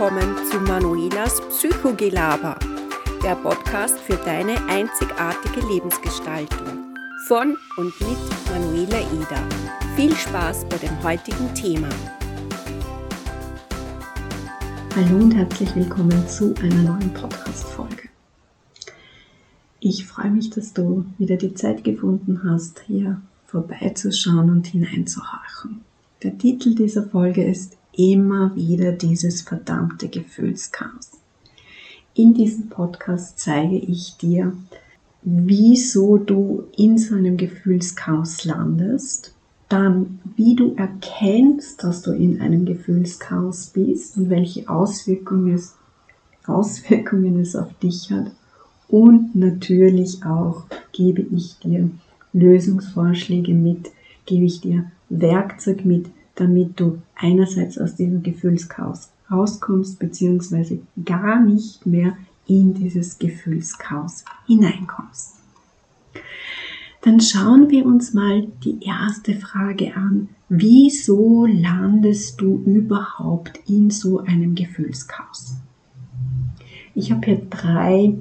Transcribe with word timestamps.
willkommen 0.00 0.34
zu 0.50 0.58
Manuelas 0.60 1.42
Psychogelaber, 1.50 2.58
der 3.22 3.34
Podcast 3.34 3.98
für 3.98 4.16
deine 4.16 4.56
einzigartige 4.66 5.60
Lebensgestaltung. 5.70 6.96
Von 7.26 7.54
und 7.76 7.92
mit 8.00 8.16
Manuela 8.50 8.98
Eder. 8.98 9.46
Viel 9.96 10.16
Spaß 10.16 10.64
bei 10.70 10.78
dem 10.78 11.02
heutigen 11.02 11.54
Thema. 11.54 11.90
Hallo 14.96 15.16
und 15.16 15.34
herzlich 15.34 15.76
willkommen 15.76 16.26
zu 16.26 16.54
einer 16.62 16.82
neuen 16.82 17.12
Podcast-Folge. 17.12 18.08
Ich 19.80 20.06
freue 20.06 20.30
mich, 20.30 20.48
dass 20.48 20.72
du 20.72 21.04
wieder 21.18 21.36
die 21.36 21.52
Zeit 21.52 21.84
gefunden 21.84 22.40
hast, 22.42 22.80
hier 22.86 23.20
vorbeizuschauen 23.48 24.48
und 24.48 24.66
hineinzuhorchen. 24.66 25.82
Der 26.22 26.38
Titel 26.38 26.74
dieser 26.74 27.02
Folge 27.02 27.44
ist 27.44 27.76
immer 28.08 28.54
wieder 28.56 28.92
dieses 28.92 29.42
verdammte 29.42 30.08
Gefühlschaos. 30.08 31.18
In 32.14 32.32
diesem 32.32 32.68
Podcast 32.68 33.38
zeige 33.38 33.76
ich 33.76 34.16
dir, 34.16 34.52
wieso 35.22 36.16
du 36.16 36.64
in 36.76 36.96
so 36.96 37.14
einem 37.14 37.36
Gefühlschaos 37.36 38.44
landest, 38.44 39.34
dann 39.68 40.18
wie 40.36 40.56
du 40.56 40.74
erkennst, 40.76 41.84
dass 41.84 42.02
du 42.02 42.12
in 42.12 42.40
einem 42.40 42.64
Gefühlschaos 42.64 43.66
bist 43.68 44.16
und 44.16 44.30
welche 44.30 44.68
Auswirkungen 44.68 45.54
es, 45.54 45.76
Auswirkungen 46.46 47.38
es 47.38 47.54
auf 47.54 47.72
dich 47.80 48.10
hat. 48.10 48.32
Und 48.88 49.36
natürlich 49.36 50.24
auch 50.24 50.64
gebe 50.92 51.22
ich 51.22 51.58
dir 51.58 51.90
Lösungsvorschläge 52.32 53.52
mit, 53.52 53.90
gebe 54.26 54.46
ich 54.46 54.60
dir 54.60 54.90
Werkzeug 55.10 55.84
mit, 55.84 56.06
damit 56.34 56.78
du 56.80 57.02
einerseits 57.14 57.78
aus 57.78 57.96
diesem 57.96 58.22
Gefühlschaos 58.22 59.10
rauskommst, 59.30 59.98
beziehungsweise 59.98 60.80
gar 61.04 61.40
nicht 61.40 61.86
mehr 61.86 62.16
in 62.46 62.74
dieses 62.74 63.18
Gefühlschaos 63.18 64.24
hineinkommst. 64.46 65.36
Dann 67.02 67.20
schauen 67.20 67.70
wir 67.70 67.86
uns 67.86 68.12
mal 68.12 68.46
die 68.64 68.84
erste 68.84 69.34
Frage 69.34 69.96
an. 69.96 70.28
Wieso 70.48 71.46
landest 71.46 72.40
du 72.40 72.62
überhaupt 72.66 73.60
in 73.66 73.90
so 73.90 74.18
einem 74.18 74.54
Gefühlschaos? 74.54 75.54
Ich 76.94 77.10
habe 77.10 77.24
hier 77.24 77.42
drei 77.48 78.16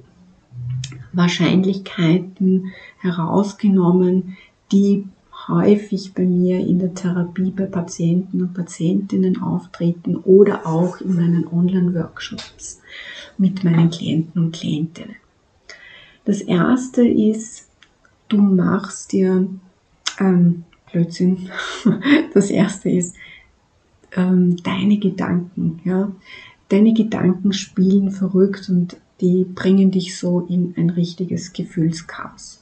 Wahrscheinlichkeiten 1.11 2.71
herausgenommen, 2.99 4.37
die 4.71 5.07
häufig 5.49 6.13
bei 6.13 6.23
mir 6.23 6.59
in 6.59 6.79
der 6.79 6.93
Therapie 6.93 7.51
bei 7.51 7.65
Patienten 7.65 8.41
und 8.41 8.53
Patientinnen 8.53 9.41
auftreten 9.41 10.15
oder 10.17 10.65
auch 10.65 11.01
in 11.01 11.15
meinen 11.15 11.47
Online-Workshops 11.47 12.81
mit 13.37 13.63
meinen 13.63 13.89
Klienten 13.89 14.43
und 14.43 14.55
Klientinnen. 14.55 15.15
Das 16.25 16.41
erste 16.41 17.07
ist, 17.07 17.67
du 18.27 18.37
machst 18.37 19.11
dir 19.11 19.47
ähm, 20.19 20.63
Blödsinn. 20.91 21.49
Das 22.33 22.51
erste 22.51 22.89
ist 22.89 23.15
ähm, 24.15 24.57
deine 24.57 24.97
Gedanken. 24.97 25.81
Ja, 25.83 26.11
deine 26.69 26.93
Gedanken 26.93 27.53
spielen 27.53 28.11
verrückt 28.11 28.69
und 28.69 28.97
die 29.21 29.43
bringen 29.43 29.91
dich 29.91 30.17
so 30.17 30.41
in 30.41 30.73
ein 30.77 30.89
richtiges 30.89 31.53
Gefühlschaos. 31.53 32.58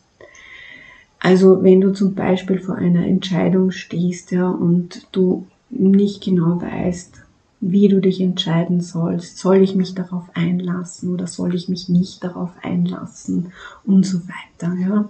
Also 1.28 1.62
wenn 1.62 1.82
du 1.82 1.92
zum 1.92 2.16
Beispiel 2.16 2.58
vor 2.58 2.76
einer 2.76 3.06
Entscheidung 3.06 3.72
stehst 3.72 4.32
ja, 4.32 4.50
und 4.50 5.10
du 5.12 5.46
nicht 5.70 6.24
genau 6.24 6.62
weißt, 6.62 7.22
wie 7.60 7.90
du 7.90 8.00
dich 8.00 8.22
entscheiden 8.22 8.80
sollst, 8.80 9.38
soll 9.38 9.58
ich 9.58 9.76
mich 9.76 9.94
darauf 9.94 10.24
einlassen 10.36 11.14
oder 11.14 11.28
soll 11.28 11.54
ich 11.54 11.68
mich 11.68 11.90
nicht 11.90 12.24
darauf 12.24 12.52
einlassen 12.64 13.48
und 13.86 14.06
so 14.06 14.20
weiter. 14.20 14.74
Ja. 14.76 15.10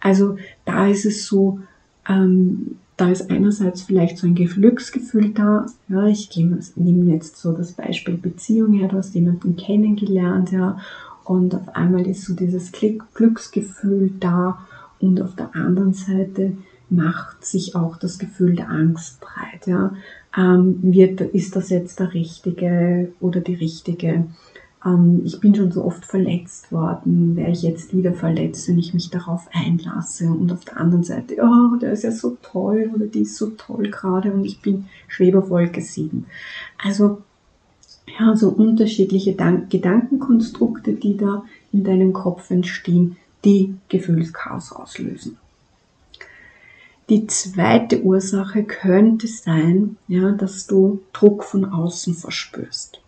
Also 0.00 0.36
da 0.64 0.88
ist 0.88 1.06
es 1.06 1.28
so, 1.28 1.60
ähm, 2.08 2.78
da 2.96 3.08
ist 3.10 3.30
einerseits 3.30 3.82
vielleicht 3.82 4.18
so 4.18 4.26
ein 4.26 4.34
Glücksgefühl 4.34 5.30
da. 5.30 5.66
Ja, 5.88 6.08
ich 6.08 6.28
nehme 6.74 7.12
jetzt 7.12 7.36
so 7.36 7.52
das 7.52 7.70
Beispiel 7.70 8.16
Beziehung 8.16 8.72
her, 8.72 8.88
du 8.88 8.96
hast 8.96 9.14
jemanden 9.14 9.54
kennengelernt, 9.54 10.50
ja, 10.50 10.80
und 11.22 11.54
auf 11.54 11.76
einmal 11.76 12.04
ist 12.04 12.24
so 12.24 12.34
dieses 12.34 12.72
Glücksgefühl 12.72 14.10
da 14.18 14.66
und 15.00 15.20
auf 15.20 15.34
der 15.36 15.54
anderen 15.54 15.92
Seite 15.92 16.56
macht 16.88 17.44
sich 17.44 17.74
auch 17.74 17.96
das 17.96 18.18
Gefühl 18.18 18.54
der 18.54 18.70
Angst 18.70 19.20
breit. 19.20 19.66
Ja? 19.66 19.94
Ähm, 20.36 20.78
wird, 20.82 21.20
ist 21.20 21.56
das 21.56 21.70
jetzt 21.70 21.98
der 21.98 22.14
Richtige 22.14 23.12
oder 23.20 23.40
die 23.40 23.54
Richtige? 23.54 24.26
Ähm, 24.84 25.22
ich 25.24 25.40
bin 25.40 25.54
schon 25.54 25.72
so 25.72 25.84
oft 25.84 26.04
verletzt 26.04 26.70
worden, 26.70 27.36
wäre 27.36 27.50
ich 27.50 27.62
jetzt 27.62 27.96
wieder 27.96 28.12
verletzt, 28.12 28.68
wenn 28.68 28.78
ich 28.78 28.94
mich 28.94 29.10
darauf 29.10 29.48
einlasse. 29.52 30.28
Und 30.30 30.52
auf 30.52 30.64
der 30.64 30.78
anderen 30.78 31.04
Seite, 31.04 31.36
oh, 31.42 31.76
der 31.76 31.92
ist 31.92 32.04
ja 32.04 32.12
so 32.12 32.36
toll 32.42 32.90
oder 32.94 33.06
die 33.06 33.22
ist 33.22 33.36
so 33.36 33.48
toll 33.50 33.90
gerade 33.90 34.32
und 34.32 34.44
ich 34.44 34.60
bin 34.60 34.86
Schweberwolke 35.08 35.80
7. 35.80 36.26
Also 36.82 37.22
ja, 38.18 38.36
so 38.36 38.50
unterschiedliche 38.50 39.34
Gedankenkonstrukte, 39.34 40.92
die 40.92 41.16
da 41.16 41.44
in 41.72 41.82
deinem 41.82 42.12
Kopf 42.12 42.50
entstehen, 42.50 43.16
die 43.46 43.74
Gefühlschaos 43.88 44.72
auslösen. 44.72 45.38
Die 47.08 47.28
zweite 47.28 48.02
Ursache 48.02 48.64
könnte 48.64 49.28
sein, 49.28 49.96
ja, 50.08 50.32
dass 50.32 50.66
du 50.66 51.00
Druck 51.12 51.44
von 51.44 51.64
außen 51.64 52.14
verspürst. 52.14 53.00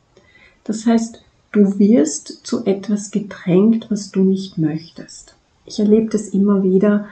Das 0.63 0.87
heißt, 0.87 1.21
du 1.51 1.79
wirst 1.81 2.47
zu 2.47 2.65
etwas 2.65 3.11
gedrängt, 3.11 3.91
was 3.91 4.13
du 4.13 4.21
nicht 4.21 4.57
möchtest. 4.57 5.35
Ich 5.67 5.81
erlebe 5.81 6.11
das 6.11 6.29
immer 6.29 6.63
wieder 6.63 7.09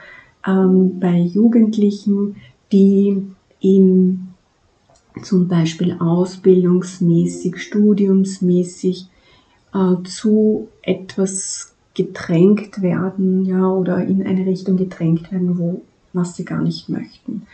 ähm, 0.46 1.00
bei 1.00 1.18
Jugendlichen, 1.18 2.36
die 2.70 3.26
in 3.60 4.28
zum 5.22 5.48
Beispiel 5.48 5.96
ausbildungsmäßig, 5.98 7.56
studiumsmäßig 7.58 9.06
äh, 9.74 10.02
zu 10.04 10.68
etwas 10.82 11.74
gedrängt 11.96 12.82
werden, 12.82 13.46
ja, 13.46 13.66
oder 13.68 14.04
in 14.04 14.24
eine 14.24 14.44
Richtung 14.44 14.76
gedrängt 14.76 15.32
werden, 15.32 15.58
wo, 15.58 15.82
was 16.12 16.36
sie 16.36 16.44
gar 16.44 16.62
nicht 16.62 16.88
möchten. 16.88 17.46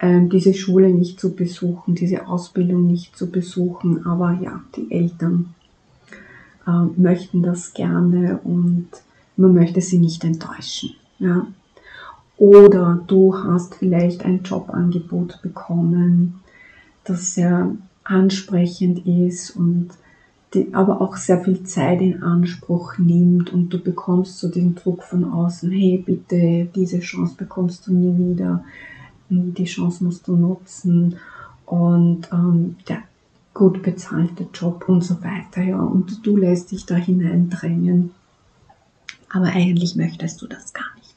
Ähm, 0.00 0.28
diese 0.28 0.52
Schule 0.52 0.92
nicht 0.92 1.20
zu 1.20 1.34
besuchen, 1.34 1.94
diese 1.94 2.26
Ausbildung 2.26 2.86
nicht 2.86 3.16
zu 3.16 3.30
besuchen, 3.30 4.04
aber 4.04 4.36
ja, 4.42 4.60
die 4.76 4.90
Eltern 4.90 5.54
äh, 6.66 7.00
möchten 7.00 7.42
das 7.42 7.72
gerne 7.72 8.40
und 8.42 8.88
man 9.36 9.54
möchte 9.54 9.80
sie 9.80 9.98
nicht 9.98 10.24
enttäuschen, 10.24 10.90
ja. 11.20 11.46
Oder 12.36 13.00
du 13.06 13.36
hast 13.44 13.76
vielleicht 13.76 14.24
ein 14.24 14.42
Jobangebot 14.42 15.40
bekommen, 15.40 16.40
das 17.04 17.34
sehr 17.34 17.70
ansprechend 18.02 19.06
ist 19.06 19.50
und 19.50 19.90
die 20.54 20.72
aber 20.72 21.00
auch 21.00 21.16
sehr 21.16 21.42
viel 21.42 21.64
Zeit 21.64 22.00
in 22.00 22.22
Anspruch 22.22 22.98
nimmt 22.98 23.52
und 23.52 23.70
du 23.70 23.78
bekommst 23.78 24.38
so 24.38 24.48
den 24.48 24.74
Druck 24.74 25.02
von 25.02 25.24
außen, 25.24 25.70
hey 25.70 26.02
bitte, 26.04 26.68
diese 26.74 27.00
Chance 27.00 27.34
bekommst 27.36 27.86
du 27.86 27.92
nie 27.92 28.32
wieder, 28.32 28.64
die 29.28 29.64
Chance 29.64 30.04
musst 30.04 30.28
du 30.28 30.36
nutzen 30.36 31.16
und 31.66 32.28
ähm, 32.32 32.76
der 32.88 33.02
gut 33.52 33.82
bezahlte 33.82 34.46
Job 34.52 34.84
und 34.88 35.02
so 35.02 35.22
weiter, 35.22 35.62
ja, 35.62 35.80
und 35.80 36.26
du 36.26 36.36
lässt 36.36 36.72
dich 36.72 36.86
da 36.86 36.96
hineindrängen, 36.96 38.10
aber 39.30 39.46
eigentlich 39.46 39.96
möchtest 39.96 40.42
du 40.42 40.46
das 40.46 40.72
gar 40.72 40.94
nicht. 40.96 41.14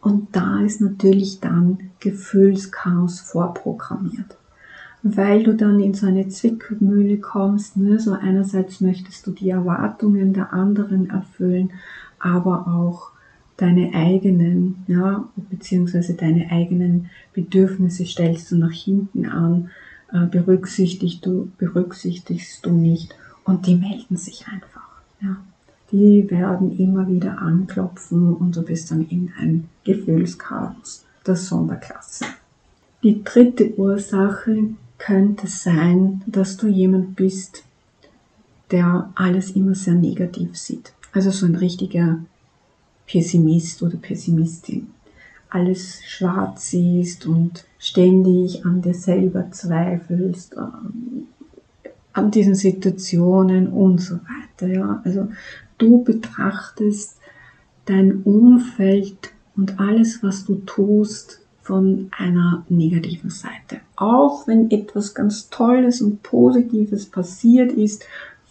Und 0.00 0.28
da 0.36 0.60
ist 0.60 0.80
natürlich 0.80 1.40
dann 1.40 1.90
Gefühlschaos 2.00 3.20
vorprogrammiert 3.20 4.38
weil 5.02 5.42
du 5.42 5.54
dann 5.54 5.80
in 5.80 5.94
so 5.94 6.06
eine 6.06 6.28
Zwickmühle 6.28 7.18
kommst. 7.18 7.76
Ne? 7.76 7.98
So 7.98 8.12
einerseits 8.12 8.80
möchtest 8.80 9.26
du 9.26 9.30
die 9.30 9.50
Erwartungen 9.50 10.32
der 10.32 10.52
anderen 10.52 11.10
erfüllen, 11.10 11.70
aber 12.18 12.66
auch 12.66 13.12
deine 13.56 13.92
eigenen, 13.92 14.84
ja, 14.86 15.28
beziehungsweise 15.50 16.14
deine 16.14 16.50
eigenen 16.50 17.10
Bedürfnisse 17.32 18.06
stellst 18.06 18.50
du 18.50 18.56
nach 18.56 18.72
hinten 18.72 19.26
an, 19.26 19.70
äh, 20.12 20.26
berücksichtigst 20.26 21.26
du, 21.26 21.50
berücksichtigst 21.58 22.64
du 22.64 22.70
nicht 22.70 23.14
und 23.44 23.66
die 23.66 23.76
melden 23.76 24.16
sich 24.16 24.46
einfach, 24.48 25.02
ja. 25.20 25.36
Die 25.90 26.30
werden 26.30 26.78
immer 26.78 27.08
wieder 27.08 27.38
anklopfen 27.38 28.34
und 28.34 28.54
du 28.54 28.62
bist 28.62 28.90
dann 28.90 29.08
in 29.08 29.32
ein 29.38 29.68
Gefühlschaos 29.84 31.06
der 31.26 31.34
Sonderklasse. 31.34 32.26
Die 33.02 33.24
dritte 33.24 33.74
Ursache 33.78 34.74
könnte 34.98 35.46
sein, 35.46 36.22
dass 36.26 36.56
du 36.56 36.66
jemand 36.66 37.16
bist, 37.16 37.64
der 38.70 39.10
alles 39.14 39.52
immer 39.52 39.74
sehr 39.74 39.94
negativ 39.94 40.56
sieht. 40.56 40.92
Also 41.12 41.30
so 41.30 41.46
ein 41.46 41.54
richtiger 41.54 42.18
Pessimist 43.06 43.82
oder 43.82 43.96
Pessimistin. 43.96 44.88
Alles 45.48 46.02
schwarz 46.04 46.70
siehst 46.70 47.24
und 47.26 47.64
ständig 47.78 48.66
an 48.66 48.82
dir 48.82 48.92
selber 48.92 49.50
zweifelst, 49.50 50.54
ähm, 50.58 51.28
an 52.12 52.30
diesen 52.30 52.54
Situationen 52.54 53.68
und 53.68 53.98
so 53.98 54.16
weiter. 54.16 54.66
Ja, 54.66 55.00
also 55.04 55.28
du 55.78 56.04
betrachtest 56.04 57.16
dein 57.86 58.22
Umfeld 58.24 59.30
und 59.56 59.80
alles, 59.80 60.22
was 60.22 60.44
du 60.44 60.56
tust, 60.66 61.40
von 61.68 62.10
einer 62.16 62.64
negativen 62.70 63.28
Seite. 63.28 63.82
Auch 63.94 64.46
wenn 64.46 64.70
etwas 64.70 65.12
ganz 65.12 65.50
Tolles 65.50 66.00
und 66.00 66.22
Positives 66.22 67.04
passiert 67.04 67.72
ist, 67.72 68.06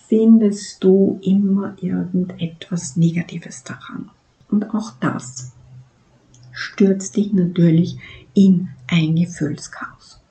findest 0.07 0.83
du 0.83 1.19
immer 1.23 1.75
irgendetwas 1.81 2.95
Negatives 2.95 3.63
daran. 3.63 4.11
Und 4.51 4.71
auch 4.75 4.91
das 4.99 5.51
stürzt 6.51 7.17
dich 7.17 7.33
natürlich 7.33 7.97
in 8.35 8.69
ein 8.85 9.15
Gefühlschaos. 9.15 10.21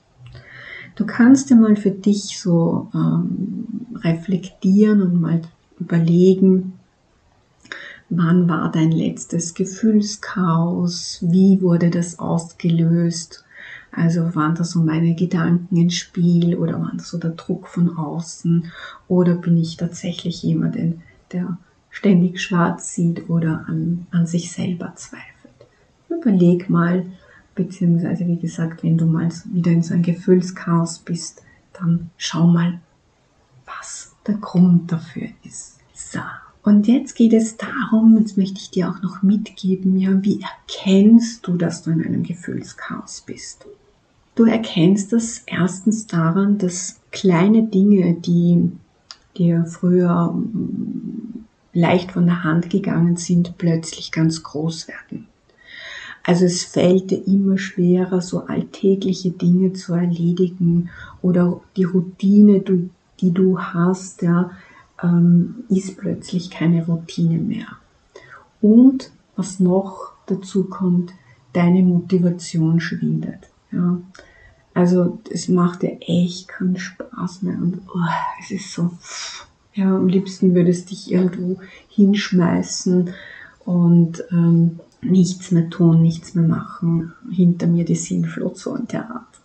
Du 0.95 1.05
kannst 1.05 1.49
dir 1.49 1.57
mal 1.57 1.75
für 1.75 1.91
dich 1.91 2.39
so 2.39 2.87
ähm, 2.95 3.67
reflektieren 4.01 5.01
und 5.01 5.19
mal 5.19 5.41
überlegen, 5.77 6.79
wann 8.09 8.47
war 8.47 8.71
dein 8.71 8.91
letztes 8.91 9.53
Gefühlschaos, 9.53 11.19
wie 11.21 11.61
wurde 11.61 11.89
das 11.89 12.19
ausgelöst, 12.19 13.43
also 13.91 14.35
waren 14.35 14.55
da 14.55 14.63
so 14.63 14.81
meine 14.81 15.15
Gedanken 15.15 15.75
ins 15.75 15.95
Spiel 15.95 16.55
oder 16.55 16.73
waren 16.81 16.97
das 16.97 17.09
so 17.09 17.17
der 17.17 17.31
Druck 17.31 17.67
von 17.67 17.97
außen 17.97 18.71
oder 19.07 19.35
bin 19.35 19.57
ich 19.57 19.77
tatsächlich 19.77 20.43
jemand, 20.43 20.77
der 21.31 21.57
ständig 21.89 22.41
schwarz 22.41 22.93
sieht 22.93 23.29
oder 23.29 23.65
an, 23.67 24.05
an 24.11 24.27
sich 24.27 24.51
selber 24.51 24.93
zweifelt. 24.95 25.25
Überleg 26.09 26.69
mal, 26.69 27.05
beziehungsweise 27.55 28.27
wie 28.27 28.37
gesagt, 28.37 28.83
wenn 28.83 28.97
du 28.97 29.05
mal 29.05 29.29
wieder 29.45 29.71
in 29.71 29.81
so 29.81 29.95
ein 29.95 30.03
Gefühlschaos 30.03 30.99
bist, 30.99 31.41
dann 31.73 32.11
schau 32.17 32.45
mal, 32.45 32.79
was 33.65 34.15
der 34.27 34.35
Grund 34.35 34.91
dafür 34.91 35.29
ist. 35.43 35.79
So. 35.93 36.19
Und 36.67 36.85
jetzt 36.85 37.15
geht 37.15 37.31
es 37.31 37.55
darum, 37.55 38.17
jetzt 38.17 38.37
möchte 38.37 38.59
ich 38.59 38.69
dir 38.69 38.89
auch 38.89 39.01
noch 39.01 39.23
mitgeben, 39.23 39.97
ja, 39.97 40.21
wie 40.21 40.41
erkennst 40.41 41.47
du, 41.47 41.55
dass 41.55 41.83
du 41.83 41.91
in 41.91 42.03
einem 42.03 42.23
Gefühlschaos 42.23 43.23
bist? 43.25 43.65
Du 44.35 44.43
erkennst 44.43 45.13
das 45.13 45.43
erstens 45.45 46.07
daran, 46.07 46.57
dass 46.57 46.99
kleine 47.11 47.63
Dinge, 47.63 48.15
die 48.15 48.69
dir 49.37 49.63
früher 49.63 50.33
mm, 50.33 51.45
leicht 51.71 52.11
von 52.11 52.25
der 52.25 52.43
Hand 52.43 52.69
gegangen 52.69 53.15
sind, 53.15 53.57
plötzlich 53.57 54.11
ganz 54.11 54.43
groß 54.43 54.89
werden. 54.89 55.27
Also 56.25 56.43
es 56.43 56.65
fällt 56.65 57.11
dir 57.11 57.25
immer 57.25 57.57
schwerer, 57.57 58.19
so 58.19 58.45
alltägliche 58.45 59.31
Dinge 59.31 59.71
zu 59.71 59.93
erledigen 59.93 60.89
oder 61.21 61.61
die 61.77 61.85
Routine, 61.85 62.61
die 63.21 63.31
du 63.31 63.57
hast, 63.57 64.21
ja, 64.21 64.51
ähm, 65.03 65.63
ist 65.69 65.97
plötzlich 65.97 66.49
keine 66.49 66.85
Routine 66.85 67.37
mehr. 67.37 67.67
Und 68.61 69.11
was 69.35 69.59
noch 69.59 70.13
dazu 70.25 70.65
kommt, 70.65 71.13
deine 71.53 71.81
Motivation 71.83 72.79
schwindet. 72.79 73.49
Ja. 73.71 73.99
Also 74.73 75.19
es 75.31 75.47
macht 75.47 75.81
dir 75.81 75.97
echt 76.01 76.47
keinen 76.47 76.77
Spaß 76.77 77.41
mehr 77.41 77.57
und 77.57 77.79
oh, 77.95 77.99
es 78.39 78.51
ist 78.51 78.73
so, 78.73 78.91
ja, 79.73 79.95
am 79.95 80.07
liebsten 80.07 80.53
würdest 80.53 80.91
dich 80.91 81.11
irgendwo 81.11 81.59
hinschmeißen 81.89 83.11
und 83.65 84.23
ähm, 84.31 84.79
nichts 85.01 85.51
mehr 85.51 85.69
tun, 85.69 86.01
nichts 86.01 86.35
mehr 86.35 86.47
machen. 86.47 87.13
Hinter 87.31 87.67
mir 87.67 87.85
die 87.85 87.95
Sinnflut 87.95 88.57
so 88.57 88.71
und 88.71 88.91
der 88.91 89.09
Art. 89.09 89.41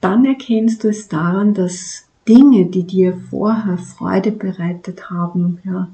Dann 0.00 0.24
erkennst 0.24 0.84
du 0.84 0.88
es 0.88 1.08
daran, 1.08 1.54
dass 1.54 2.04
Dinge, 2.28 2.66
die 2.66 2.84
dir 2.84 3.16
vorher 3.30 3.78
Freude 3.78 4.32
bereitet 4.32 5.10
haben, 5.10 5.58
ja, 5.64 5.88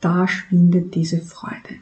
da 0.00 0.28
schwindet 0.28 0.94
diese 0.94 1.20
Freude. 1.20 1.80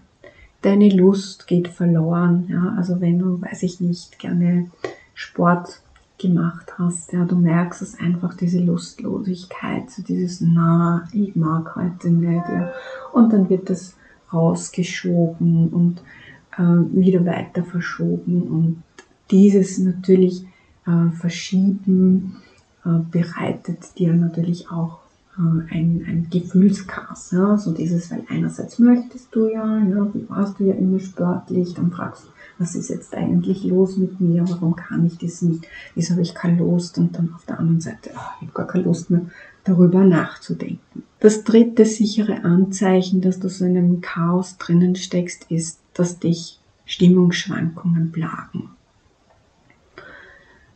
Deine 0.62 0.90
Lust 0.90 1.46
geht 1.46 1.68
verloren, 1.68 2.46
ja, 2.48 2.74
also 2.76 3.00
wenn 3.00 3.18
du, 3.18 3.40
weiß 3.40 3.62
ich 3.62 3.80
nicht, 3.80 4.18
gerne 4.18 4.70
Sport 5.14 5.80
gemacht 6.18 6.74
hast, 6.78 7.12
ja, 7.12 7.24
du 7.24 7.34
merkst 7.34 7.82
es 7.82 7.98
einfach, 7.98 8.34
diese 8.34 8.60
Lustlosigkeit, 8.60 9.90
so 9.90 10.02
dieses, 10.02 10.40
na, 10.40 11.08
ich 11.12 11.34
mag 11.34 11.74
heute 11.76 12.10
nicht, 12.10 12.46
ja, 12.48 12.70
und 13.12 13.32
dann 13.32 13.48
wird 13.48 13.70
das 13.70 13.96
rausgeschoben 14.32 15.70
und 15.70 16.02
äh, 16.56 16.94
wieder 16.94 17.24
weiter 17.24 17.64
verschoben 17.64 18.42
und 18.42 18.82
dieses 19.30 19.78
natürlich 19.78 20.44
äh, 20.86 21.10
Verschieben 21.16 22.36
bereitet 23.10 23.98
dir 23.98 24.12
natürlich 24.12 24.70
auch 24.70 25.00
äh, 25.36 25.74
ein, 25.74 26.04
ein 26.06 26.26
Gefühlschaos. 26.30 27.30
Ja? 27.32 27.56
So 27.56 27.72
dieses, 27.72 28.10
weil 28.10 28.24
einerseits 28.28 28.78
möchtest 28.78 29.34
du 29.34 29.48
ja, 29.48 29.78
ja, 29.78 30.04
du 30.04 30.28
warst 30.28 30.58
du 30.58 30.64
ja 30.64 30.74
immer 30.74 31.00
sportlich, 31.00 31.74
dann 31.74 31.90
fragst 31.90 32.24
du, 32.24 32.28
was 32.58 32.74
ist 32.74 32.90
jetzt 32.90 33.14
eigentlich 33.14 33.64
los 33.64 33.96
mit 33.96 34.20
mir, 34.20 34.44
warum 34.48 34.76
kann 34.76 35.06
ich 35.06 35.16
das 35.16 35.40
nicht, 35.42 35.66
wieso 35.94 36.12
habe 36.12 36.22
ich 36.22 36.34
keine 36.34 36.58
Lust 36.58 36.98
und 36.98 37.16
dann 37.16 37.32
auf 37.34 37.46
der 37.46 37.58
anderen 37.58 37.80
Seite, 37.80 38.10
oh, 38.14 38.18
ich 38.40 38.48
habe 38.48 38.52
gar 38.52 38.66
keine 38.66 38.84
Lust 38.84 39.10
mehr 39.10 39.22
darüber 39.64 40.04
nachzudenken. 40.04 41.02
Das 41.20 41.44
dritte 41.44 41.84
sichere 41.84 42.44
Anzeichen, 42.44 43.20
dass 43.20 43.40
du 43.40 43.48
so 43.48 43.64
in 43.64 43.76
einem 43.76 44.00
Chaos 44.00 44.56
drinnen 44.58 44.96
steckst, 44.96 45.50
ist, 45.50 45.80
dass 45.94 46.18
dich 46.18 46.58
Stimmungsschwankungen 46.86 48.10
plagen. 48.10 48.70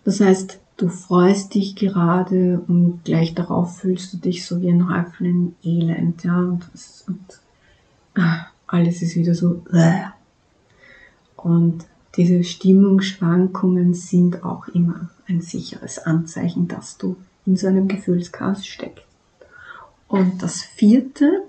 Das 0.05 0.21
heißt, 0.21 0.61
du 0.77 0.89
freust 0.89 1.55
dich 1.55 1.77
gerade 1.77 2.63
und 2.67 3.05
gleich 3.05 3.35
darauf 3.35 3.79
fühlst 3.79 4.13
du 4.13 4.17
dich 4.17 4.45
so 4.45 4.61
wie 4.61 4.71
ein 4.71 4.89
Häufel 4.89 5.27
in 5.27 5.55
Elend, 5.63 6.25
ja, 6.25 6.39
und, 6.39 6.69
und 7.07 7.41
ah, 8.17 8.47
alles 8.67 9.03
ist 9.03 9.17
wieder 9.17 9.35
so, 9.35 9.63
äh. 9.73 10.05
und 11.37 11.85
diese 12.17 12.45
Stimmungsschwankungen 12.45 13.95
sind 13.95 14.45
auch 14.45 14.69
immer 14.69 15.11
ein 15.27 15.41
sicheres 15.41 15.99
Anzeichen, 15.99 16.69
dass 16.69 16.97
du 16.97 17.17
in 17.45 17.57
so 17.57 17.67
einem 17.67 17.89
Gefühlschaos 17.89 18.67
steckst. 18.67 19.05
Und 20.07 20.43
das 20.43 20.63
vierte 20.63 21.43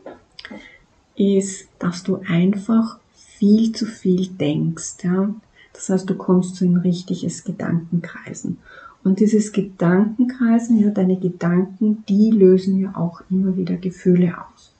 ist, 1.16 1.68
dass 1.78 2.04
du 2.04 2.22
einfach 2.28 2.98
viel 3.14 3.74
zu 3.74 3.86
viel 3.86 4.28
denkst, 4.28 5.04
ja. 5.04 5.34
Das 5.74 5.90
heißt, 5.90 6.10
du 6.10 6.16
kommst 6.16 6.56
zu 6.56 6.66
ein 6.66 6.78
richtiges 6.78 7.44
Gedankenkreisen. 7.44 8.60
Und 9.06 9.20
dieses 9.20 9.52
Gedankenkreisen, 9.52 10.80
ja, 10.80 10.90
deine 10.90 11.18
Gedanken, 11.18 12.04
die 12.10 12.32
lösen 12.32 12.80
ja 12.80 12.96
auch 12.96 13.22
immer 13.30 13.56
wieder 13.56 13.76
Gefühle 13.76 14.34
aus. 14.36 14.74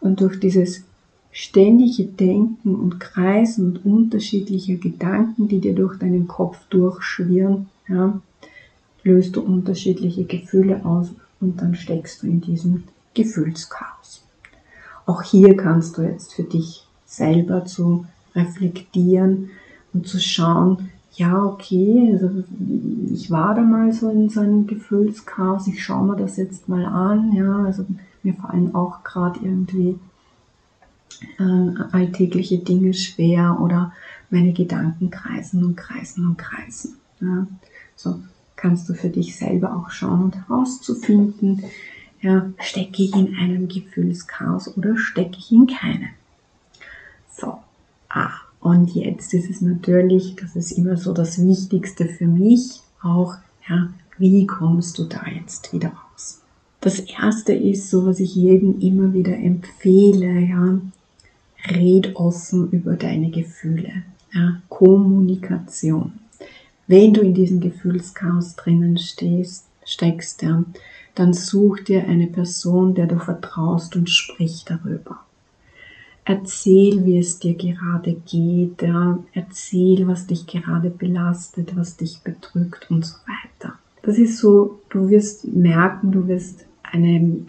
Und 0.00 0.20
durch 0.20 0.40
dieses 0.40 0.82
ständige 1.30 2.06
Denken 2.06 2.74
und 2.74 2.98
Kreisen 2.98 3.66
und 3.66 3.86
unterschiedliche 3.86 4.76
Gedanken, 4.76 5.46
die 5.46 5.60
dir 5.60 5.76
durch 5.76 5.96
deinen 6.00 6.26
Kopf 6.26 6.58
durchschwirren, 6.70 7.68
ja, 7.86 8.20
löst 9.04 9.36
du 9.36 9.40
unterschiedliche 9.40 10.24
Gefühle 10.24 10.84
aus 10.84 11.12
und 11.40 11.62
dann 11.62 11.76
steckst 11.76 12.24
du 12.24 12.26
in 12.26 12.40
diesem 12.40 12.82
Gefühlschaos. 13.14 14.24
Auch 15.06 15.22
hier 15.22 15.56
kannst 15.56 15.96
du 15.96 16.02
jetzt 16.02 16.34
für 16.34 16.42
dich 16.42 16.84
selber 17.06 17.64
zu 17.66 18.04
reflektieren 18.34 19.50
und 19.92 20.08
zu 20.08 20.18
schauen, 20.18 20.88
ja, 21.14 21.44
okay, 21.44 22.10
also 22.12 22.44
ich 23.12 23.30
war 23.30 23.54
da 23.54 23.62
mal 23.62 23.92
so 23.92 24.10
in 24.10 24.28
so 24.28 24.40
einem 24.40 24.66
Gefühlschaos, 24.66 25.66
ich 25.66 25.82
schaue 25.82 26.06
mir 26.06 26.16
das 26.16 26.36
jetzt 26.36 26.68
mal 26.68 26.84
an, 26.84 27.32
ja, 27.32 27.64
also 27.64 27.84
mir 28.22 28.34
fallen 28.34 28.74
auch 28.74 29.02
gerade 29.02 29.40
irgendwie 29.42 29.98
äh, 31.38 31.82
alltägliche 31.92 32.58
Dinge 32.58 32.94
schwer 32.94 33.58
oder 33.60 33.92
meine 34.30 34.52
Gedanken 34.52 35.10
kreisen 35.10 35.64
und 35.64 35.76
kreisen 35.76 36.26
und 36.26 36.38
kreisen. 36.38 36.96
Ja. 37.20 37.46
So 37.96 38.20
kannst 38.56 38.88
du 38.88 38.94
für 38.94 39.08
dich 39.08 39.36
selber 39.36 39.74
auch 39.76 39.90
schauen 39.90 40.24
und 40.24 40.36
herauszufinden, 40.36 41.64
ja, 42.22 42.50
stecke 42.60 43.02
ich 43.02 43.14
in 43.14 43.34
einem 43.34 43.68
Gefühlschaos 43.68 44.76
oder 44.76 44.96
stecke 44.96 45.38
ich 45.38 45.50
in 45.50 45.66
keinem. 45.66 46.10
So, 47.30 47.58
ah, 48.10 48.32
und 48.60 48.94
jetzt 48.94 49.32
ist 49.32 49.48
es 49.48 49.60
natürlich, 49.62 50.36
das 50.36 50.54
ist 50.54 50.72
immer 50.72 50.96
so 50.96 51.12
das 51.12 51.44
Wichtigste 51.44 52.06
für 52.06 52.26
mich, 52.26 52.80
auch, 53.02 53.34
ja, 53.68 53.88
wie 54.18 54.46
kommst 54.46 54.98
du 54.98 55.04
da 55.04 55.22
jetzt 55.34 55.72
wieder 55.72 55.88
raus? 55.88 56.42
Das 56.82 57.00
erste 57.00 57.54
ist 57.54 57.90
so, 57.90 58.06
was 58.06 58.20
ich 58.20 58.34
jedem 58.34 58.80
immer 58.80 59.14
wieder 59.14 59.36
empfehle, 59.36 60.40
ja, 60.40 60.78
red 61.70 62.16
offen 62.16 62.70
über 62.70 62.96
deine 62.96 63.30
Gefühle, 63.30 64.02
ja, 64.32 64.60
Kommunikation. 64.68 66.12
Wenn 66.86 67.14
du 67.14 67.22
in 67.22 67.34
diesem 67.34 67.60
Gefühlschaos 67.60 68.56
drinnen 68.56 68.98
stehst, 68.98 69.66
steckst, 69.84 70.42
ja, 70.42 70.64
dann 71.14 71.32
such 71.32 71.80
dir 71.80 72.04
eine 72.04 72.26
Person, 72.26 72.94
der 72.94 73.06
du 73.06 73.18
vertraust 73.18 73.96
und 73.96 74.10
sprich 74.10 74.64
darüber. 74.66 75.20
Erzähl, 76.24 77.04
wie 77.04 77.18
es 77.18 77.38
dir 77.38 77.54
gerade 77.54 78.14
geht, 78.26 78.82
ja. 78.82 79.18
erzähl, 79.32 80.06
was 80.06 80.26
dich 80.26 80.46
gerade 80.46 80.90
belastet, 80.90 81.76
was 81.76 81.96
dich 81.96 82.20
bedrückt 82.22 82.90
und 82.90 83.04
so 83.04 83.16
weiter. 83.26 83.74
Das 84.02 84.18
ist 84.18 84.38
so, 84.38 84.80
du 84.90 85.08
wirst 85.08 85.46
merken, 85.46 86.12
du 86.12 86.28
wirst 86.28 86.66
eine, 86.82 87.44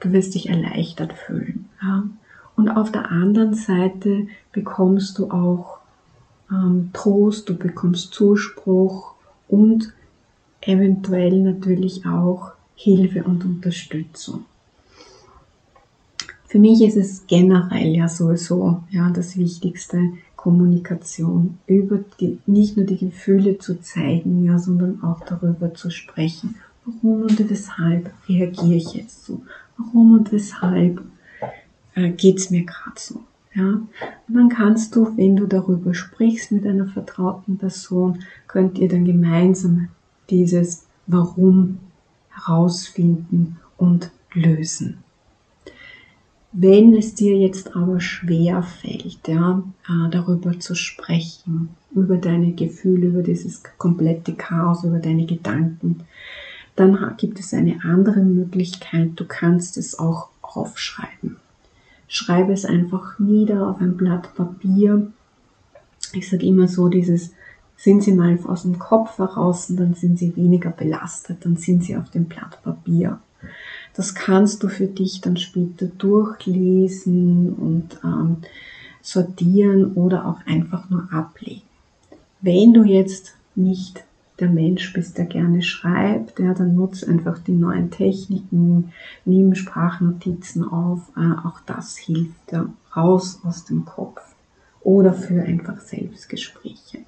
du 0.00 0.12
wirst 0.12 0.34
dich 0.34 0.48
erleichtert 0.48 1.12
fühlen. 1.12 1.68
Ja? 1.82 2.04
Und 2.56 2.70
auf 2.70 2.90
der 2.90 3.10
anderen 3.10 3.54
Seite 3.54 4.26
bekommst 4.52 5.18
du 5.18 5.30
auch 5.30 5.78
ähm, 6.50 6.90
Trost, 6.92 7.48
du 7.48 7.56
bekommst 7.56 8.12
Zuspruch 8.14 9.14
und 9.48 9.92
eventuell 10.60 11.40
natürlich 11.40 12.04
auch 12.06 12.52
Hilfe 12.74 13.24
und 13.24 13.44
Unterstützung. 13.44 14.44
Für 16.48 16.58
mich 16.58 16.80
ist 16.82 16.96
es 16.96 17.26
generell 17.26 17.94
ja 17.94 18.08
sowieso 18.08 18.82
ja 18.90 19.10
das 19.10 19.36
Wichtigste 19.36 20.12
Kommunikation 20.34 21.58
über 21.66 21.98
die, 22.18 22.38
nicht 22.46 22.76
nur 22.76 22.86
die 22.86 22.96
Gefühle 22.96 23.58
zu 23.58 23.80
zeigen, 23.82 24.44
ja, 24.44 24.58
sondern 24.58 25.02
auch 25.02 25.20
darüber 25.26 25.74
zu 25.74 25.90
sprechen. 25.90 26.54
Warum 26.86 27.22
und 27.22 27.50
weshalb 27.50 28.10
reagiere 28.28 28.76
ich 28.76 28.94
jetzt 28.94 29.26
so? 29.26 29.42
Warum 29.76 30.14
und 30.14 30.32
weshalb 30.32 31.02
äh, 31.94 32.08
geht's 32.10 32.48
mir 32.48 32.64
gerade 32.64 32.96
so? 32.96 33.20
Ja, 33.54 33.80
und 34.28 34.34
dann 34.34 34.48
kannst 34.48 34.96
du, 34.96 35.14
wenn 35.16 35.36
du 35.36 35.46
darüber 35.46 35.92
sprichst 35.92 36.52
mit 36.52 36.66
einer 36.66 36.86
vertrauten 36.86 37.58
Person, 37.58 38.20
könnt 38.46 38.78
ihr 38.78 38.88
dann 38.88 39.04
gemeinsam 39.04 39.88
dieses 40.30 40.86
Warum 41.06 41.78
herausfinden 42.30 43.56
und 43.76 44.10
lösen. 44.32 44.98
Wenn 46.52 46.94
es 46.94 47.14
dir 47.14 47.36
jetzt 47.36 47.76
aber 47.76 48.00
schwer 48.00 48.62
fällt, 48.62 49.28
ja, 49.28 49.62
äh, 49.86 50.10
darüber 50.10 50.58
zu 50.58 50.74
sprechen, 50.74 51.70
über 51.94 52.16
deine 52.16 52.52
Gefühle, 52.52 53.08
über 53.08 53.22
dieses 53.22 53.62
komplette 53.76 54.34
Chaos, 54.34 54.82
über 54.82 54.98
deine 54.98 55.26
Gedanken, 55.26 56.04
dann 56.74 57.14
gibt 57.18 57.38
es 57.38 57.52
eine 57.52 57.84
andere 57.84 58.20
Möglichkeit. 58.20 59.10
Du 59.16 59.24
kannst 59.26 59.76
es 59.76 59.98
auch 59.98 60.28
aufschreiben. 60.40 61.36
Schreibe 62.06 62.52
es 62.52 62.64
einfach 62.64 63.18
nieder 63.18 63.68
auf 63.68 63.80
ein 63.80 63.96
Blatt 63.96 64.34
Papier. 64.34 65.12
Ich 66.14 66.30
sage 66.30 66.46
immer 66.46 66.68
so, 66.68 66.88
dieses 66.88 67.32
sind 67.76 68.02
sie 68.02 68.12
mal 68.12 68.38
aus 68.46 68.62
dem 68.62 68.78
Kopf 68.78 69.18
heraus, 69.18 69.66
dann 69.68 69.94
sind 69.94 70.18
sie 70.18 70.34
weniger 70.34 70.70
belastet, 70.70 71.44
dann 71.44 71.56
sind 71.56 71.84
sie 71.84 71.96
auf 71.96 72.10
dem 72.10 72.24
Blatt 72.24 72.62
Papier. 72.62 73.20
Das 73.98 74.14
kannst 74.14 74.62
du 74.62 74.68
für 74.68 74.86
dich 74.86 75.22
dann 75.22 75.36
später 75.36 75.86
durchlesen 75.86 77.52
und 77.52 77.98
ähm, 78.04 78.36
sortieren 79.02 79.94
oder 79.94 80.24
auch 80.24 80.38
einfach 80.46 80.88
nur 80.88 81.12
ablegen. 81.12 81.62
Wenn 82.40 82.72
du 82.72 82.84
jetzt 82.84 83.34
nicht 83.56 84.04
der 84.38 84.50
Mensch 84.50 84.92
bist, 84.92 85.18
der 85.18 85.24
gerne 85.24 85.62
schreibt, 85.62 86.38
ja, 86.38 86.54
dann 86.54 86.76
nutze 86.76 87.08
einfach 87.08 87.40
die 87.40 87.56
neuen 87.56 87.90
Techniken, 87.90 88.92
nimm 89.24 89.56
Sprachnotizen 89.56 90.62
auf, 90.62 91.00
äh, 91.16 91.44
auch 91.44 91.58
das 91.66 91.96
hilft 91.96 92.52
ja, 92.52 92.66
raus 92.94 93.40
aus 93.42 93.64
dem 93.64 93.84
Kopf 93.84 94.22
oder 94.80 95.12
für 95.12 95.42
einfach 95.42 95.80
Selbstgespräche. 95.80 97.00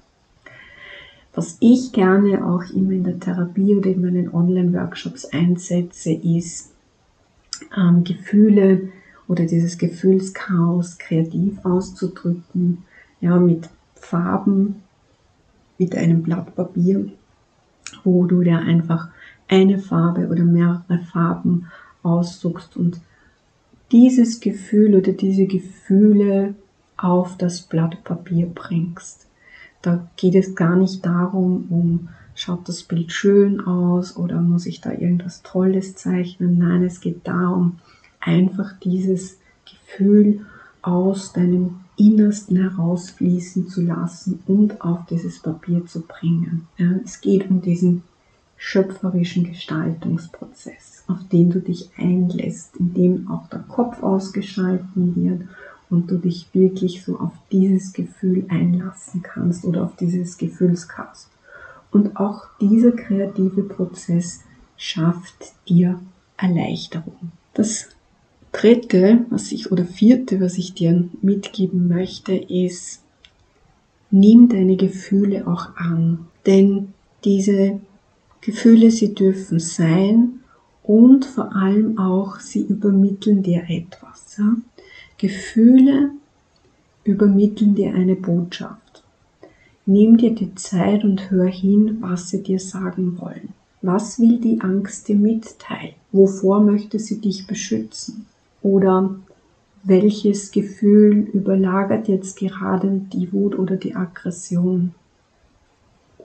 Was 1.33 1.55
ich 1.61 1.93
gerne 1.93 2.45
auch 2.45 2.69
immer 2.73 2.91
in 2.91 3.05
der 3.05 3.17
Therapie 3.17 3.75
oder 3.75 3.91
in 3.91 4.01
meinen 4.01 4.33
Online-Workshops 4.33 5.23
einsetze, 5.23 6.11
ist 6.11 6.70
ähm, 7.75 8.03
Gefühle 8.03 8.89
oder 9.27 9.45
dieses 9.45 9.77
Gefühlschaos 9.77 10.97
kreativ 10.97 11.63
auszudrücken, 11.63 12.79
ja, 13.21 13.37
mit 13.37 13.69
Farben, 13.95 14.83
mit 15.77 15.95
einem 15.95 16.23
Blatt 16.23 16.55
Papier, 16.55 17.05
wo 18.03 18.25
du 18.25 18.41
dir 18.43 18.59
einfach 18.59 19.09
eine 19.47 19.79
Farbe 19.79 20.27
oder 20.27 20.43
mehrere 20.43 20.99
Farben 21.11 21.67
aussuchst 22.03 22.77
und 22.77 22.99
dieses 23.91 24.39
Gefühl 24.39 24.95
oder 24.95 25.11
diese 25.11 25.45
Gefühle 25.45 26.55
auf 26.97 27.37
das 27.37 27.61
Blatt 27.61 28.03
Papier 28.03 28.47
bringst. 28.47 29.27
Da 29.81 30.07
geht 30.15 30.35
es 30.35 30.55
gar 30.55 30.75
nicht 30.75 31.05
darum, 31.05 31.65
um 31.69 32.09
schaut 32.41 32.67
das 32.67 32.81
Bild 32.83 33.11
schön 33.11 33.61
aus 33.61 34.17
oder 34.17 34.41
muss 34.41 34.65
ich 34.65 34.81
da 34.81 34.91
irgendwas 34.91 35.43
Tolles 35.43 35.95
zeichnen. 35.95 36.57
Nein, 36.57 36.83
es 36.83 36.99
geht 36.99 37.27
darum, 37.27 37.77
einfach 38.19 38.73
dieses 38.83 39.37
Gefühl 39.69 40.41
aus 40.81 41.33
deinem 41.33 41.81
Innersten 41.97 42.57
herausfließen 42.57 43.67
zu 43.67 43.81
lassen 43.81 44.39
und 44.47 44.81
auf 44.81 45.05
dieses 45.07 45.39
Papier 45.39 45.85
zu 45.85 46.01
bringen. 46.01 46.67
Es 47.05 47.21
geht 47.21 47.47
um 47.51 47.61
diesen 47.61 48.01
schöpferischen 48.57 49.43
Gestaltungsprozess, 49.43 51.03
auf 51.07 51.19
den 51.31 51.51
du 51.51 51.59
dich 51.59 51.91
einlässt, 51.95 52.75
in 52.77 52.93
dem 52.95 53.29
auch 53.29 53.47
der 53.49 53.59
Kopf 53.59 54.01
ausgeschalten 54.01 55.15
wird 55.15 55.47
und 55.91 56.09
du 56.09 56.17
dich 56.17 56.47
wirklich 56.53 57.03
so 57.03 57.19
auf 57.19 57.33
dieses 57.51 57.93
Gefühl 57.93 58.45
einlassen 58.49 59.21
kannst 59.21 59.63
oder 59.63 59.83
auf 59.83 59.95
dieses 59.95 60.37
Gefühlschaos. 60.37 61.30
Und 61.91 62.17
auch 62.17 62.45
dieser 62.59 62.91
kreative 62.91 63.63
Prozess 63.63 64.41
schafft 64.77 65.53
dir 65.67 65.99
Erleichterung. 66.37 67.31
Das 67.53 67.89
dritte, 68.51 69.25
was 69.29 69.51
ich 69.51 69.71
oder 69.71 69.85
vierte, 69.85 70.39
was 70.41 70.57
ich 70.57 70.73
dir 70.73 71.07
mitgeben 71.21 71.87
möchte, 71.87 72.33
ist, 72.33 73.01
nimm 74.09 74.49
deine 74.49 74.77
Gefühle 74.77 75.47
auch 75.47 75.75
an. 75.75 76.27
Denn 76.45 76.93
diese 77.23 77.79
Gefühle, 78.41 78.89
sie 78.91 79.13
dürfen 79.13 79.59
sein 79.59 80.39
und 80.83 81.25
vor 81.25 81.55
allem 81.55 81.97
auch, 81.97 82.39
sie 82.39 82.61
übermitteln 82.61 83.43
dir 83.43 83.63
etwas. 83.69 84.37
Ja? 84.37 84.55
Gefühle 85.17 86.11
übermitteln 87.03 87.75
dir 87.75 87.93
eine 87.93 88.15
Botschaft. 88.15 88.90
Nimm 89.91 90.15
dir 90.15 90.33
die 90.33 90.55
Zeit 90.55 91.03
und 91.03 91.31
hör 91.31 91.47
hin, 91.47 91.97
was 91.99 92.29
sie 92.29 92.41
dir 92.41 92.59
sagen 92.59 93.19
wollen. 93.19 93.49
Was 93.81 94.21
will 94.21 94.39
die 94.39 94.61
Angst 94.61 95.09
dir 95.09 95.17
mitteilen? 95.17 95.95
Wovor 96.13 96.61
möchte 96.61 96.97
sie 96.97 97.19
dich 97.19 97.45
beschützen? 97.45 98.25
Oder 98.61 99.13
welches 99.83 100.51
Gefühl 100.51 101.27
überlagert 101.33 102.07
jetzt 102.07 102.37
gerade 102.37 103.01
die 103.11 103.33
Wut 103.33 103.59
oder 103.59 103.75
die 103.75 103.93
Aggression? 103.93 104.95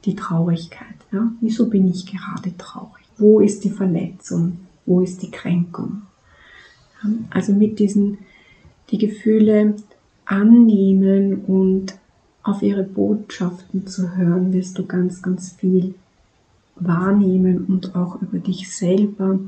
Die 0.05 0.15
Traurigkeit. 0.15 0.99
Ja? 1.11 1.33
Wieso 1.41 1.69
bin 1.69 1.89
ich 1.89 2.07
gerade 2.07 2.57
traurig? 2.57 3.05
Wo 3.19 3.41
ist 3.41 3.65
die 3.65 3.71
Verletzung? 3.71 4.59
Wo 4.85 5.01
ist 5.01 5.23
die 5.23 5.31
Kränkung? 5.33 6.03
Also 7.31 7.53
mit 7.53 7.81
diesen 7.81 8.19
die 8.91 8.99
Gefühle 8.99 9.75
annehmen 10.25 11.45
und 11.47 11.97
auf 12.47 12.63
ihre 12.63 12.85
Botschaften 12.85 13.87
zu 13.87 14.17
hören, 14.17 14.53
wirst 14.53 14.79
du 14.79 14.87
ganz, 14.87 15.21
ganz 15.23 15.53
viel 15.53 15.95
wahrnehmen 16.77 17.65
und 17.67 17.97
auch 17.97 18.21
über 18.23 18.39
dich 18.39 18.75
selber 18.75 19.39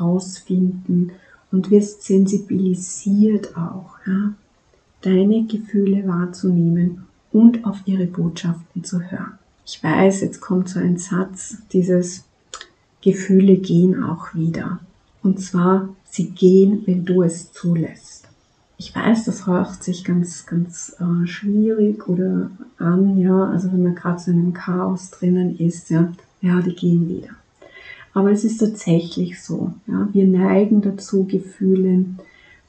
rausfinden 0.00 1.12
und 1.50 1.70
wirst 1.70 2.04
sensibilisiert 2.04 3.56
auch, 3.56 3.96
ja, 4.06 4.32
deine 5.02 5.44
Gefühle 5.44 6.06
wahrzunehmen 6.06 7.06
und 7.32 7.64
auf 7.64 7.78
ihre 7.86 8.06
Botschaften 8.06 8.84
zu 8.84 9.00
hören. 9.00 9.38
Ich 9.66 9.82
weiß, 9.82 10.20
jetzt 10.22 10.40
kommt 10.40 10.68
so 10.68 10.78
ein 10.78 10.96
Satz, 10.96 11.58
dieses 11.72 12.24
Gefühle 13.02 13.56
gehen 13.56 14.02
auch 14.02 14.34
wieder. 14.34 14.80
Und 15.22 15.40
zwar, 15.40 15.88
sie 16.04 16.30
gehen, 16.30 16.82
wenn 16.86 17.04
du 17.04 17.22
es 17.22 17.52
zulässt. 17.52 18.19
Ich 18.80 18.96
weiß, 18.96 19.26
das 19.26 19.46
hört 19.46 19.84
sich 19.84 20.04
ganz, 20.04 20.46
ganz 20.46 20.96
äh, 21.00 21.26
schwierig 21.26 22.08
oder 22.08 22.50
an, 22.78 23.18
ja, 23.18 23.44
also 23.44 23.70
wenn 23.70 23.82
man 23.82 23.94
gerade 23.94 24.18
so 24.18 24.30
in 24.30 24.38
einem 24.38 24.52
Chaos 24.54 25.10
drinnen 25.10 25.58
ist, 25.58 25.90
ja, 25.90 26.10
ja, 26.40 26.62
die 26.62 26.74
gehen 26.74 27.06
wieder. 27.06 27.28
Aber 28.14 28.32
es 28.32 28.42
ist 28.42 28.56
tatsächlich 28.56 29.42
so, 29.42 29.74
ja, 29.86 30.08
wir 30.14 30.26
neigen 30.26 30.80
dazu, 30.80 31.24
Gefühle 31.24 32.06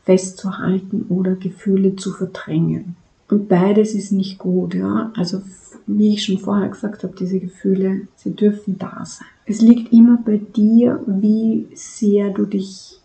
festzuhalten 0.04 1.06
oder 1.08 1.36
Gefühle 1.36 1.96
zu 1.96 2.12
verdrängen. 2.12 2.98
Und 3.30 3.48
beides 3.48 3.94
ist 3.94 4.12
nicht 4.12 4.38
gut, 4.38 4.74
ja. 4.74 5.14
Also, 5.16 5.42
wie 5.88 6.16
ich 6.16 6.26
schon 6.26 6.40
vorher 6.40 6.68
gesagt 6.68 7.06
habe, 7.06 7.16
diese 7.18 7.40
Gefühle, 7.40 8.10
sie 8.18 8.36
dürfen 8.36 8.78
da 8.78 9.06
sein. 9.06 9.30
Es 9.46 9.62
liegt 9.62 9.94
immer 9.94 10.18
bei 10.18 10.40
dir, 10.40 11.02
wie 11.08 11.68
sehr 11.74 12.32
du 12.32 12.44
dich 12.46 13.01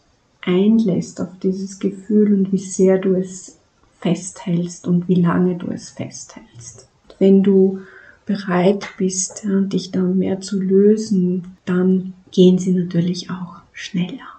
einlässt 0.47 1.21
auf 1.21 1.29
dieses 1.43 1.79
Gefühl 1.79 2.33
und 2.33 2.53
wie 2.53 2.59
sehr 2.59 2.99
du 2.99 3.15
es 3.15 3.59
festhältst 4.01 4.87
und 4.87 5.09
wie 5.09 5.21
lange 5.21 5.57
du 5.57 5.69
es 5.69 5.91
festhältst. 5.91 6.89
Wenn 7.19 7.43
du 7.43 7.81
bereit 8.25 8.89
bist, 8.99 9.43
dich 9.45 9.91
da 9.91 10.03
mehr 10.03 10.41
zu 10.41 10.61
lösen, 10.61 11.57
dann 11.65 12.15
gehen 12.31 12.59
sie 12.59 12.73
natürlich 12.73 13.31
auch 13.31 13.57
schneller. 13.73 14.37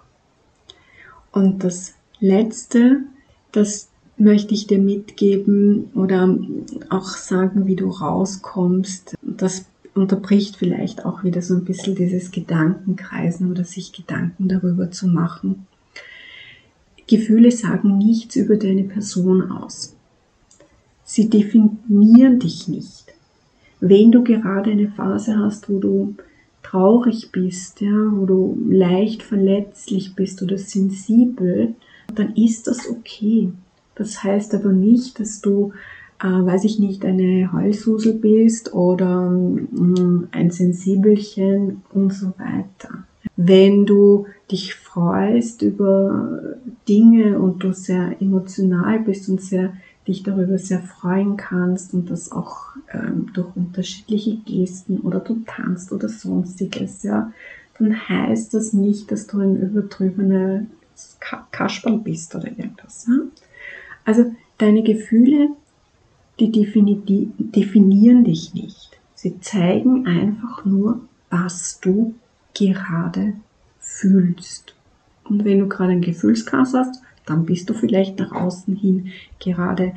Und 1.31 1.63
das 1.63 1.93
Letzte, 2.19 3.01
das 3.51 3.89
möchte 4.17 4.53
ich 4.53 4.67
dir 4.67 4.79
mitgeben 4.79 5.91
oder 5.93 6.37
auch 6.89 7.09
sagen, 7.09 7.67
wie 7.67 7.75
du 7.75 7.89
rauskommst. 7.89 9.15
Das 9.21 9.65
unterbricht 9.93 10.57
vielleicht 10.57 11.05
auch 11.05 11.23
wieder 11.23 11.41
so 11.41 11.55
ein 11.55 11.65
bisschen 11.65 11.95
dieses 11.95 12.31
Gedankenkreisen 12.31 13.51
oder 13.51 13.63
sich 13.63 13.93
Gedanken 13.93 14.47
darüber 14.47 14.91
zu 14.91 15.07
machen. 15.07 15.67
Gefühle 17.07 17.51
sagen 17.51 17.97
nichts 17.97 18.35
über 18.35 18.57
deine 18.57 18.83
Person 18.83 19.51
aus. 19.51 19.95
Sie 21.03 21.29
definieren 21.29 22.39
dich 22.39 22.67
nicht. 22.67 23.05
Wenn 23.79 24.11
du 24.11 24.23
gerade 24.23 24.71
eine 24.71 24.89
Phase 24.89 25.37
hast, 25.37 25.69
wo 25.69 25.79
du 25.79 26.15
traurig 26.63 27.31
bist, 27.31 27.79
ja, 27.79 28.11
wo 28.11 28.25
du 28.25 28.57
leicht 28.69 29.23
verletzlich 29.23 30.15
bist 30.15 30.41
oder 30.41 30.57
sensibel, 30.57 31.75
dann 32.13 32.35
ist 32.35 32.67
das 32.67 32.89
okay. 32.89 33.51
Das 33.95 34.23
heißt 34.23 34.53
aber 34.53 34.73
nicht, 34.73 35.19
dass 35.19 35.39
du, 35.41 35.71
äh, 36.21 36.27
weiß 36.27 36.65
ich 36.65 36.77
nicht, 36.77 37.05
eine 37.05 37.51
Heulsusel 37.53 38.13
bist 38.13 38.73
oder 38.73 39.31
äh, 39.33 40.37
ein 40.37 40.51
Sensibelchen 40.51 41.83
und 41.93 42.13
so 42.13 42.33
weiter. 42.37 43.05
Wenn 43.37 43.85
du 43.85 44.25
dich 44.51 44.75
freust 44.75 45.61
über 45.61 46.55
Dinge 46.89 47.39
und 47.39 47.63
du 47.63 47.71
sehr 47.71 48.19
emotional 48.19 48.99
bist 48.99 49.29
und 49.29 49.41
sehr 49.41 49.73
dich 50.07 50.23
darüber 50.23 50.57
sehr 50.57 50.81
freuen 50.81 51.37
kannst 51.37 51.93
und 51.93 52.09
das 52.09 52.31
auch 52.31 52.67
ähm, 52.93 53.29
durch 53.33 53.55
unterschiedliche 53.55 54.37
Gesten 54.37 54.99
oder 54.99 55.19
du 55.19 55.41
tanzt 55.45 55.91
oder 55.91 56.09
sonstiges, 56.09 57.03
ja, 57.03 57.31
dann 57.77 58.09
heißt 58.09 58.53
das 58.53 58.73
nicht, 58.73 59.11
dass 59.11 59.27
du 59.27 59.39
ein 59.39 59.61
übertriebener 59.61 60.65
Kasperl 61.51 61.99
bist 61.99 62.33
oder 62.35 62.47
irgendwas. 62.47 63.05
Ja? 63.07 63.19
Also 64.05 64.33
deine 64.57 64.81
Gefühle, 64.83 65.49
die 66.39 66.51
definieren 66.51 68.23
dich 68.23 68.53
nicht. 68.53 68.99
Sie 69.13 69.39
zeigen 69.41 70.05
einfach 70.07 70.65
nur, 70.65 71.01
was 71.29 71.79
du 71.81 72.15
gerade 72.59 73.33
fühlst. 73.79 74.75
Und 75.23 75.45
wenn 75.45 75.59
du 75.59 75.67
gerade 75.67 75.93
ein 75.93 76.01
Gefühlschaos 76.01 76.73
hast, 76.73 77.01
dann 77.25 77.45
bist 77.45 77.69
du 77.69 77.73
vielleicht 77.73 78.19
nach 78.19 78.31
außen 78.31 78.75
hin 78.75 79.11
gerade 79.39 79.93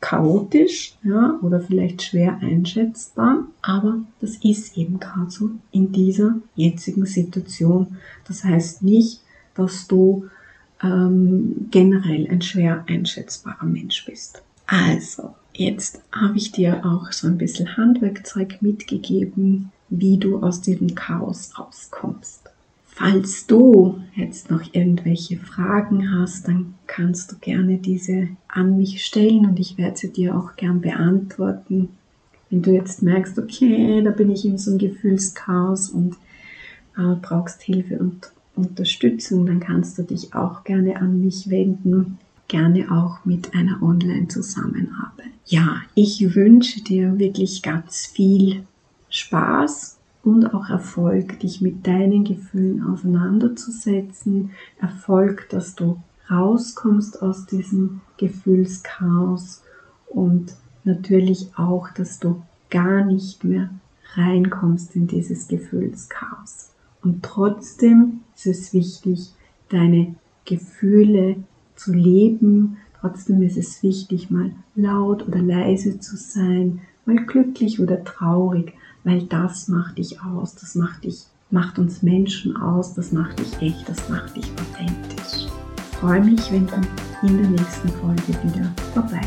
chaotisch 0.00 0.96
ja, 1.02 1.38
oder 1.40 1.60
vielleicht 1.60 2.02
schwer 2.02 2.38
einschätzbar, 2.42 3.46
aber 3.62 4.00
das 4.20 4.36
ist 4.44 4.76
eben 4.76 5.00
gerade 5.00 5.30
so 5.30 5.50
in 5.70 5.92
dieser 5.92 6.36
jetzigen 6.56 7.06
Situation. 7.06 7.96
Das 8.28 8.44
heißt 8.44 8.82
nicht, 8.82 9.22
dass 9.54 9.86
du 9.86 10.26
ähm, 10.82 11.68
generell 11.70 12.28
ein 12.30 12.42
schwer 12.42 12.84
einschätzbarer 12.86 13.64
Mensch 13.64 14.04
bist. 14.04 14.42
Also, 14.66 15.34
jetzt 15.54 16.02
habe 16.12 16.36
ich 16.36 16.52
dir 16.52 16.84
auch 16.84 17.10
so 17.12 17.26
ein 17.26 17.38
bisschen 17.38 17.76
Handwerkzeug 17.78 18.60
mitgegeben, 18.60 19.72
wie 19.88 20.18
du 20.18 20.40
aus 20.40 20.60
diesem 20.60 20.94
Chaos 20.94 21.52
rauskommst. 21.58 22.44
Falls 22.86 23.46
du 23.46 24.00
jetzt 24.14 24.52
noch 24.52 24.62
irgendwelche 24.72 25.36
Fragen 25.36 26.12
hast, 26.12 26.46
dann 26.46 26.74
kannst 26.86 27.32
du 27.32 27.36
gerne 27.40 27.78
diese 27.78 28.28
an 28.46 28.76
mich 28.76 29.04
stellen 29.04 29.46
und 29.46 29.58
ich 29.58 29.76
werde 29.76 29.96
sie 29.96 30.12
dir 30.12 30.36
auch 30.36 30.54
gern 30.54 30.80
beantworten. 30.80 31.88
Wenn 32.50 32.62
du 32.62 32.72
jetzt 32.72 33.02
merkst, 33.02 33.36
okay, 33.38 34.00
da 34.02 34.10
bin 34.10 34.30
ich 34.30 34.44
in 34.44 34.58
so 34.58 34.70
einem 34.70 34.78
Gefühlschaos 34.78 35.90
und 35.90 36.14
äh, 36.96 37.16
brauchst 37.20 37.62
Hilfe 37.62 37.98
und 37.98 38.30
Unterstützung, 38.54 39.46
dann 39.46 39.58
kannst 39.58 39.98
du 39.98 40.04
dich 40.04 40.32
auch 40.34 40.62
gerne 40.62 41.00
an 41.00 41.20
mich 41.20 41.50
wenden, 41.50 42.18
gerne 42.46 42.92
auch 42.92 43.24
mit 43.24 43.54
einer 43.54 43.82
Online-Zusammenarbeit. 43.82 45.32
Ja, 45.46 45.82
ich 45.96 46.36
wünsche 46.36 46.80
dir 46.82 47.18
wirklich 47.18 47.62
ganz 47.62 48.06
viel 48.06 48.62
Spaß 49.14 49.96
und 50.24 50.52
auch 50.54 50.68
Erfolg, 50.68 51.38
dich 51.38 51.60
mit 51.60 51.86
deinen 51.86 52.24
Gefühlen 52.24 52.82
auseinanderzusetzen. 52.82 54.50
Erfolg, 54.80 55.48
dass 55.50 55.76
du 55.76 56.02
rauskommst 56.28 57.22
aus 57.22 57.46
diesem 57.46 58.00
Gefühlschaos 58.16 59.62
und 60.08 60.54
natürlich 60.82 61.50
auch, 61.56 61.90
dass 61.90 62.18
du 62.18 62.42
gar 62.70 63.04
nicht 63.04 63.44
mehr 63.44 63.70
reinkommst 64.14 64.96
in 64.96 65.06
dieses 65.06 65.46
Gefühlschaos. 65.46 66.70
Und 67.02 67.22
trotzdem 67.22 68.20
ist 68.34 68.46
es 68.46 68.72
wichtig, 68.72 69.32
deine 69.68 70.16
Gefühle 70.44 71.36
zu 71.76 71.92
leben. 71.92 72.78
Trotzdem 73.00 73.42
ist 73.42 73.58
es 73.58 73.82
wichtig, 73.84 74.30
mal 74.30 74.50
laut 74.74 75.28
oder 75.28 75.40
leise 75.40 76.00
zu 76.00 76.16
sein, 76.16 76.80
mal 77.06 77.16
glücklich 77.16 77.80
oder 77.80 78.02
traurig, 78.02 78.72
weil 79.04 79.22
das 79.22 79.68
macht 79.68 79.98
dich 79.98 80.20
aus, 80.22 80.54
das 80.54 80.74
macht 80.74 81.04
dich, 81.04 81.24
macht 81.50 81.78
uns 81.78 82.02
Menschen 82.02 82.56
aus, 82.56 82.94
das 82.94 83.12
macht 83.12 83.38
dich 83.38 83.60
echt, 83.60 83.88
das 83.88 84.08
macht 84.08 84.36
dich 84.36 84.50
authentisch. 84.52 85.46
Ich 85.76 85.96
freue 85.98 86.22
mich, 86.22 86.50
wenn 86.50 86.66
du 86.66 86.74
in 87.22 87.38
der 87.38 87.50
nächsten 87.50 87.88
Folge 87.88 88.28
wieder 88.44 88.72
vorbei 88.92 89.20